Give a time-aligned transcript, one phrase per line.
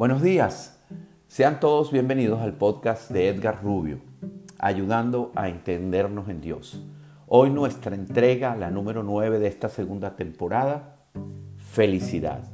[0.00, 0.80] Buenos días,
[1.28, 3.98] sean todos bienvenidos al podcast de Edgar Rubio,
[4.58, 6.82] ayudando a entendernos en Dios.
[7.26, 10.96] Hoy nuestra entrega, la número 9 de esta segunda temporada,
[11.58, 12.44] felicidad.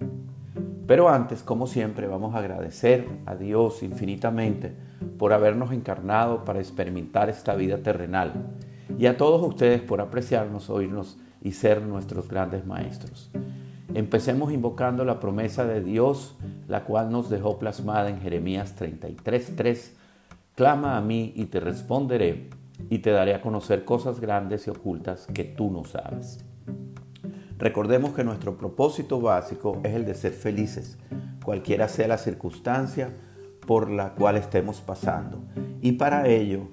[0.89, 4.75] Pero antes, como siempre, vamos a agradecer a Dios infinitamente
[5.17, 8.33] por habernos encarnado para experimentar esta vida terrenal
[8.99, 13.31] y a todos ustedes por apreciarnos, oírnos y ser nuestros grandes maestros.
[13.95, 16.36] Empecemos invocando la promesa de Dios,
[16.69, 19.93] la cual nos dejó plasmada en Jeremías 33:3.
[20.55, 22.49] Clama a mí y te responderé
[22.91, 26.45] y te daré a conocer cosas grandes y ocultas que tú no sabes.
[27.59, 30.99] Recordemos que nuestro propósito básico es el de ser felices,
[31.45, 33.11] cualquiera sea la circunstancia
[33.67, 35.43] por la cual estemos pasando.
[35.81, 36.69] Y para ello,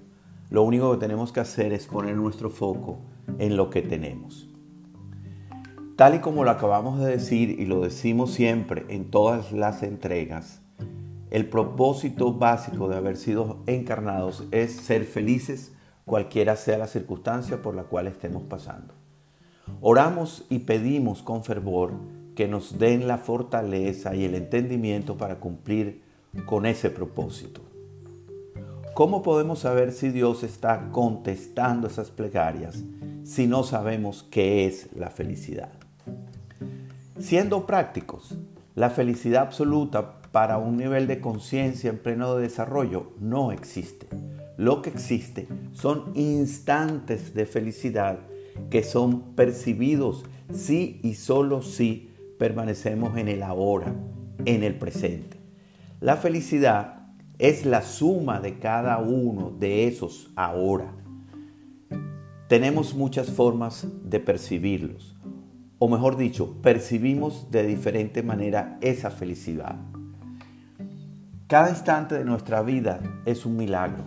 [0.50, 3.00] lo único que tenemos que hacer es poner nuestro foco
[3.40, 4.53] en lo que tenemos.
[5.96, 10.60] Tal y como lo acabamos de decir y lo decimos siempre en todas las entregas,
[11.30, 15.72] el propósito básico de haber sido encarnados es ser felices
[16.04, 18.96] cualquiera sea la circunstancia por la cual estemos pasando.
[19.82, 21.92] Oramos y pedimos con fervor
[22.36, 26.02] que nos den la fortaleza y el entendimiento para cumplir
[26.48, 27.62] con ese propósito.
[28.96, 32.84] ¿Cómo podemos saber si Dios está contestando esas plegarias
[33.24, 35.83] si no sabemos qué es la felicidad?
[37.24, 38.38] Siendo prácticos,
[38.76, 44.10] la felicidad absoluta para un nivel de conciencia en pleno desarrollo no existe.
[44.58, 48.20] Lo que existe son instantes de felicidad
[48.70, 53.96] que son percibidos si y solo si permanecemos en el ahora,
[54.44, 55.38] en el presente.
[56.02, 57.08] La felicidad
[57.40, 60.94] es la suma de cada uno de esos ahora.
[62.50, 65.16] Tenemos muchas formas de percibirlos
[65.86, 69.76] o mejor dicho, percibimos de diferente manera esa felicidad.
[71.48, 74.06] Cada instante de nuestra vida es un milagro.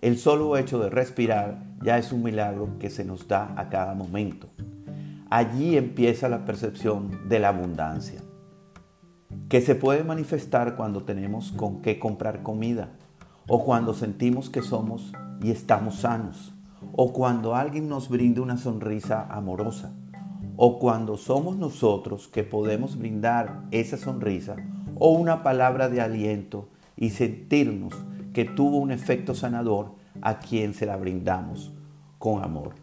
[0.00, 3.94] El solo hecho de respirar ya es un milagro que se nos da a cada
[3.94, 4.46] momento.
[5.28, 8.20] Allí empieza la percepción de la abundancia,
[9.48, 12.90] que se puede manifestar cuando tenemos con qué comprar comida,
[13.48, 15.10] o cuando sentimos que somos
[15.42, 16.54] y estamos sanos,
[16.92, 19.96] o cuando alguien nos brinda una sonrisa amorosa
[20.56, 24.56] o cuando somos nosotros que podemos brindar esa sonrisa
[24.98, 27.94] o una palabra de aliento y sentirnos
[28.32, 31.72] que tuvo un efecto sanador a quien se la brindamos
[32.18, 32.74] con amor.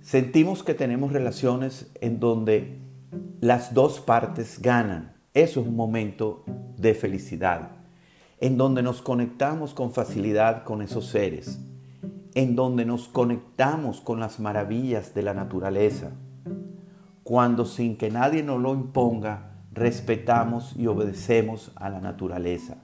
[0.00, 2.78] Sentimos que tenemos relaciones en donde
[3.40, 5.12] las dos partes ganan.
[5.34, 6.44] Eso es un momento
[6.76, 7.70] de felicidad,
[8.40, 11.58] en donde nos conectamos con facilidad con esos seres
[12.34, 16.10] en donde nos conectamos con las maravillas de la naturaleza,
[17.22, 22.76] cuando sin que nadie nos lo imponga, respetamos y obedecemos a la naturaleza.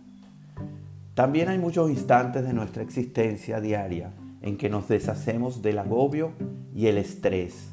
[1.15, 6.33] También hay muchos instantes de nuestra existencia diaria en que nos deshacemos del agobio
[6.75, 7.71] y el estrés.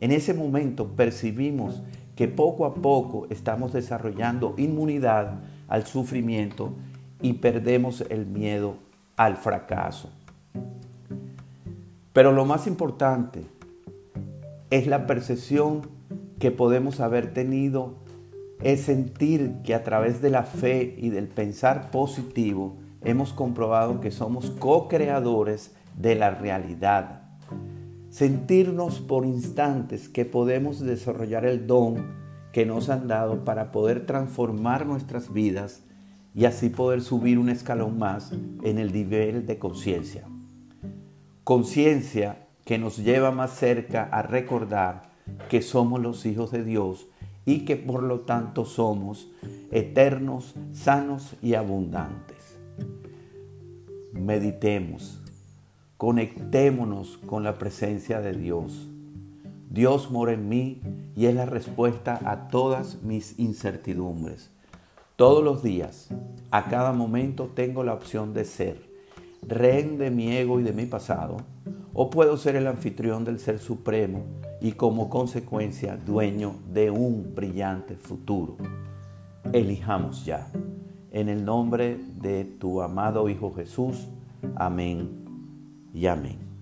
[0.00, 1.82] En ese momento percibimos
[2.14, 6.72] que poco a poco estamos desarrollando inmunidad al sufrimiento
[7.20, 8.76] y perdemos el miedo
[9.16, 10.10] al fracaso.
[12.16, 13.44] Pero lo más importante
[14.70, 15.82] es la percepción
[16.38, 17.96] que podemos haber tenido,
[18.62, 24.10] es sentir que a través de la fe y del pensar positivo hemos comprobado que
[24.10, 27.20] somos co-creadores de la realidad.
[28.08, 32.14] Sentirnos por instantes que podemos desarrollar el don
[32.50, 35.82] que nos han dado para poder transformar nuestras vidas
[36.34, 38.32] y así poder subir un escalón más
[38.62, 40.26] en el nivel de conciencia
[41.46, 45.12] conciencia que nos lleva más cerca a recordar
[45.48, 47.06] que somos los hijos de Dios
[47.44, 49.30] y que por lo tanto somos
[49.70, 52.58] eternos, sanos y abundantes.
[54.12, 55.20] Meditemos,
[55.96, 58.88] conectémonos con la presencia de Dios.
[59.70, 60.80] Dios mora en mí
[61.14, 64.50] y es la respuesta a todas mis incertidumbres.
[65.14, 66.08] Todos los días,
[66.50, 68.95] a cada momento tengo la opción de ser
[69.42, 71.38] rehén de mi ego y de mi pasado,
[71.92, 74.24] o puedo ser el anfitrión del Ser Supremo
[74.60, 78.56] y como consecuencia dueño de un brillante futuro.
[79.52, 80.48] Elijamos ya.
[81.10, 84.06] En el nombre de tu amado Hijo Jesús.
[84.56, 85.24] Amén
[85.94, 86.55] y amén.